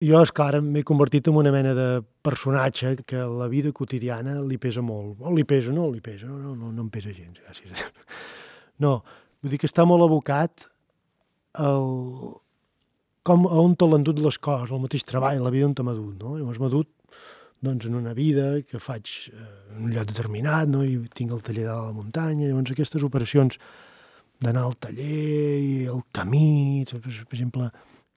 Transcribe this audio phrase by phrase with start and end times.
[0.00, 1.88] Jo, és clar, m'he convertit en una mena de
[2.24, 5.18] personatge que la vida quotidiana li pesa molt.
[5.20, 7.84] O li pesa, no li pesa, no, no, no, em pesa gens, gràcies.
[8.80, 9.02] No,
[9.44, 10.62] vull dir que està molt abocat
[11.60, 12.30] el,
[13.28, 16.14] com a on t'ho dut les coses, el mateix treball, la vida on t'ha dut,
[16.16, 16.38] no?
[16.38, 16.88] Llavors m'ha dut
[17.60, 20.82] doncs, en una vida que faig eh, en un lloc determinat, no?
[20.82, 23.60] i tinc el taller de la muntanya, llavors aquestes operacions
[24.40, 27.02] d'anar al taller i el camí, per
[27.34, 27.68] exemple,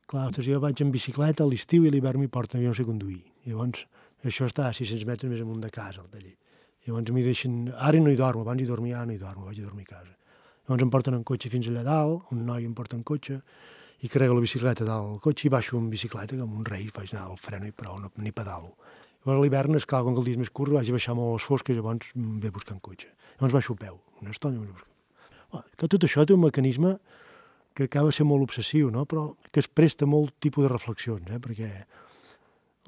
[0.10, 3.22] clar, jo vaig en bicicleta a l'estiu i l'hivern m'hi porten, jo no sé conduir.
[3.48, 3.86] Llavors,
[4.24, 6.36] això està a 600 metres més amunt de casa, al taller.
[6.88, 7.60] Llavors m'hi deixen...
[7.76, 9.94] Ara no hi dormo, abans hi dormia, ara no hi dormo, vaig a dormir a
[9.94, 10.14] casa.
[10.64, 13.40] Llavors em porten en cotxe fins allà dalt, un noi em porta en cotxe,
[14.04, 17.30] i carrego la bicicleta del cotxe i baixo en bicicleta com un rei, faig anar
[17.30, 18.74] al freno i prou, no, ni pedalo.
[19.24, 21.38] Llavors a l'hivern, és clar, com que el dia és més curt, vaig baixar molt
[21.38, 23.12] les fosques, llavors ve buscant cotxe.
[23.38, 24.64] Llavors baixo a peu, una estona,
[25.78, 26.98] que tot això té un mecanisme
[27.74, 29.06] que acaba ser molt obsessiu, no?
[29.10, 31.40] però que es presta molt tipus de reflexions, eh?
[31.42, 31.70] perquè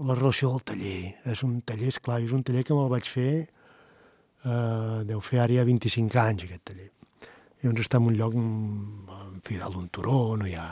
[0.05, 0.99] la relació del taller,
[1.31, 3.31] és un taller, és clar, és un taller que me'l vaig fer,
[4.43, 6.89] eh, deu fer ara ja 25 anys, aquest taller.
[7.63, 10.67] Llavors està en un lloc, en fi, dalt d'un turó, no hi ha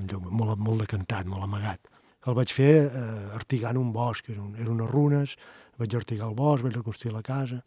[0.00, 1.90] un lloc molt, molt decantat, molt amagat.
[2.28, 3.02] El vaig fer eh,
[3.36, 5.36] artigant un bosc, era unes runes,
[5.80, 7.60] vaig artigar el bosc, vaig reconstruir la casa,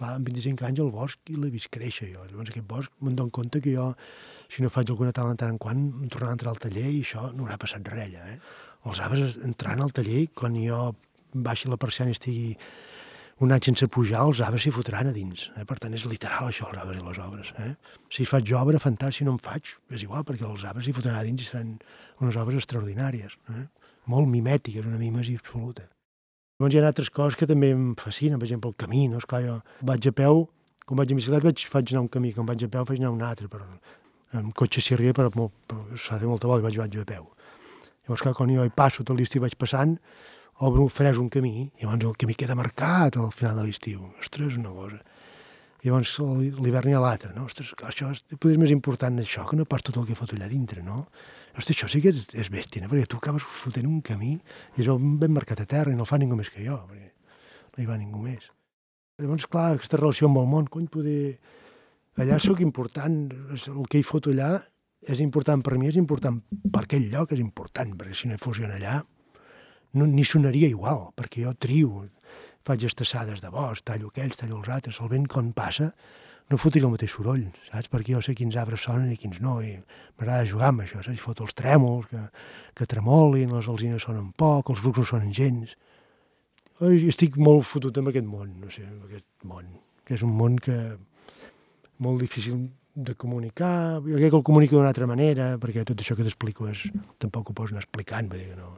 [0.00, 2.22] Clar, amb 25 anys el bosc i l'he vist créixer jo.
[2.30, 3.90] Llavors aquest bosc me'n dono compte que jo,
[4.48, 6.86] si no faig alguna tal en tant en quant, em tornarà a entrar al taller
[6.88, 8.30] i això no haurà passat res allà.
[8.32, 8.38] Eh?
[8.88, 10.80] Els arbres entrant al taller, quan jo
[11.34, 12.54] baixi la persiana i estigui
[13.44, 15.50] un any sense pujar, els arbres s'hi fotran a dins.
[15.60, 15.68] Eh?
[15.68, 17.52] Per tant, és literal això, els arbres i les obres.
[17.60, 17.70] Eh?
[18.16, 21.20] Si faig obra, fantàstic, si no en faig, és igual, perquè els arbres s'hi fotran
[21.20, 21.76] a dins i seran
[22.24, 23.36] unes obres extraordinàries.
[23.52, 23.64] Eh?
[24.12, 25.90] Molt mimètiques, una mimesi absoluta.
[26.60, 29.16] Llavors hi ha altres coses que també em fascinen, per exemple, el camí, no?
[29.16, 29.54] Esclar, jo
[29.88, 30.42] vaig a peu,
[30.84, 33.14] quan vaig a bicicleta vaig, faig anar un camí, quan vaig a peu faig anar
[33.14, 33.64] un altre, però
[34.36, 37.30] amb cotxe s'hi arriba, però, però s'ha de molta volta, vaig, vaig a peu.
[38.04, 39.96] Llavors, clar, quan jo hi passo tot l'estiu vaig passant,
[40.68, 44.04] obro, faràs un camí, i llavors el camí queda marcat al final de l'estiu.
[44.20, 45.00] Ostres, una cosa.
[45.84, 46.12] Llavors
[46.60, 47.46] l'hivern hi ha l'altre, no?
[47.48, 50.34] Ostres, això és, potser és més important això que no pas tot el que fot
[50.36, 51.06] allà dintre, no?
[51.56, 52.90] Hosti, això sí que és, és bèstia, no?
[52.90, 54.90] perquè tu acabes fotent un camí i és
[55.20, 57.88] ben marcat a terra i no el fa ningú més que jo, perquè no hi
[57.88, 58.50] va ningú més.
[59.20, 61.22] Llavors, clar, aquesta relació amb el món, cony, poder...
[62.20, 63.16] Allà sóc important,
[63.54, 64.58] el que hi foto allà
[65.08, 66.40] és important per mi, és important
[66.72, 68.98] per aquell lloc, és important, perquè si no hi fos allà,
[69.96, 72.04] no, ni sonaria igual, perquè jo trio,
[72.66, 75.92] faig estassades de bosc, tallo aquells, tallo els altres, el vent quan passa
[76.50, 77.88] no fotin el mateix soroll, saps?
[77.92, 79.76] Perquè jo sé quins arbres sonen i quins no, i
[80.18, 81.14] m'agrada jugar amb això, saps?
[81.14, 82.24] I foto els trèmols, que,
[82.74, 85.76] que tremolin, les alzines sonen poc, els brucs no sonen gens.
[86.80, 89.68] Jo estic molt fotut amb aquest món, no sé, amb aquest món,
[90.02, 90.76] que és un món que
[92.02, 92.64] molt difícil
[92.98, 96.66] de comunicar, jo crec que el comunico d'una altra manera, perquè tot això que t'explico
[96.72, 96.88] és,
[97.22, 98.72] tampoc ho pots anar explicant, vull dir que no.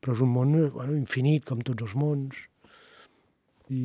[0.00, 2.38] Però és un món bueno, infinit, com tots els mons,
[3.70, 3.84] i,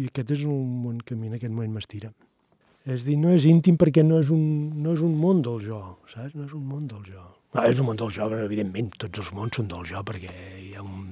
[0.00, 2.10] i aquest és un món que a mi en aquest moment m'estira.
[2.88, 4.42] És dir, no és íntim perquè no és, un,
[4.82, 6.34] no és un món del jo, saps?
[6.38, 7.24] No és un món del jo.
[7.54, 10.32] No, és un món del jo, però evidentment tots els mons són del jo perquè
[10.62, 11.06] hi ha un...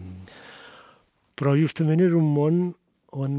[1.37, 2.61] Però justament és un món
[3.13, 3.37] on...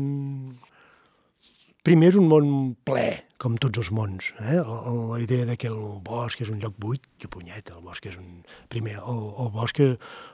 [1.88, 2.48] Primer és un món
[2.86, 3.08] ple,
[3.42, 4.34] com tots els mons.
[4.44, 4.58] Eh?
[4.60, 4.80] La,
[5.14, 8.18] la idea de que el bosc és un lloc buit, que punyeta, el bosc és
[8.20, 8.42] un...
[8.70, 9.82] Primer, el, el bosc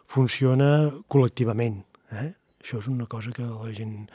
[0.10, 0.72] funciona
[1.14, 1.84] col·lectivament.
[2.20, 2.32] Eh?
[2.64, 4.08] Això és una cosa que la gent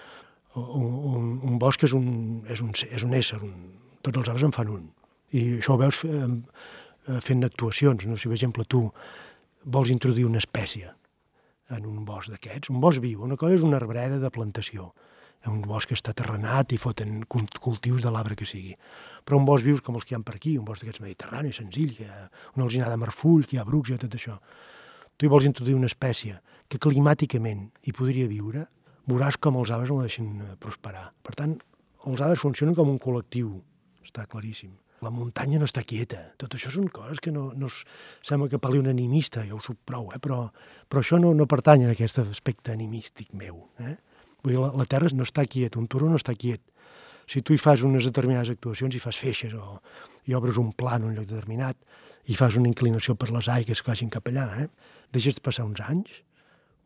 [0.57, 3.57] un, un, un bosc és un, és un, és un ésser, un,
[4.03, 4.87] tots els arbres en fan un.
[5.37, 6.41] I això ho veus fent,
[7.25, 8.07] fent actuacions.
[8.09, 8.17] No?
[8.17, 8.87] Si, per exemple, tu
[9.65, 10.95] vols introduir una espècie
[11.77, 14.93] en un bosc d'aquests, un bosc viu, una cosa és una arbreda de plantació,
[15.47, 18.75] un bosc que està terrenat i foten cultius de l'arbre que sigui.
[19.25, 21.53] Però un bosc vius com els que hi ha per aquí, un bosc d'aquests mediterrani,
[21.55, 22.25] senzill, que ha
[22.57, 24.39] una alzinada marfull, que hi ha brucs, i tot això.
[25.19, 26.37] Tu hi vols introduir una espècie
[26.71, 28.69] que climàticament hi podria viure,
[29.11, 31.09] veuràs com els arbres no deixen eh, prosperar.
[31.27, 31.57] Per tant,
[32.07, 33.57] els arbres funcionen com un col·lectiu,
[34.05, 34.77] està claríssim.
[35.03, 36.21] La muntanya no està quieta.
[36.39, 39.79] Tot això són coses que no, no sembla que parli un animista, jo ho soc
[39.87, 40.23] prou, eh?
[40.23, 40.45] però,
[40.87, 43.65] però això no, no pertany a aquest aspecte animístic meu.
[43.83, 43.97] Eh?
[44.45, 46.63] Vull dir, la, la Terra no està quieta, un turó no està quiet.
[47.29, 49.81] Si tu hi fas unes determinades actuacions i fas feixes o
[50.29, 51.79] i obres un pla en un lloc determinat
[52.29, 54.69] i fas una inclinació per les aigues que vagin cap allà, eh?
[55.13, 56.23] deixes de passar uns anys,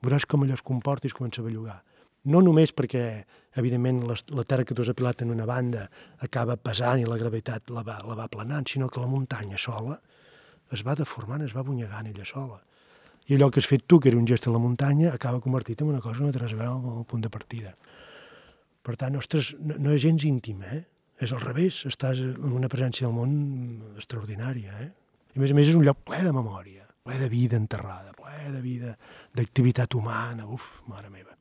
[0.02, 1.80] veuràs com allò es comporta i es comença a bellugar
[2.24, 3.04] no només perquè,
[3.58, 5.88] evidentment, la, terra que tu has apilat en una banda
[6.22, 9.98] acaba pesant i la gravetat la va, la va planant, sinó que la muntanya sola
[10.72, 12.60] es va deformant, es va bunyegant ella sola.
[13.28, 15.82] I allò que has fet tu, que era un gest a la muntanya, acaba convertit
[15.82, 17.74] en una cosa que no té a veure el punt de partida.
[18.82, 20.82] Per tant, ostres, no, no és gens íntim, eh?
[21.22, 23.34] És al revés, estàs en una presència del món
[23.94, 24.90] extraordinària, eh?
[25.32, 28.12] I a més a més és un lloc ple de memòria, ple de vida enterrada,
[28.18, 28.96] ple de vida,
[29.36, 31.32] d'activitat humana, uf, mare meva.